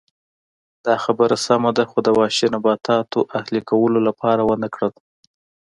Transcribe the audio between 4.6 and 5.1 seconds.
کړل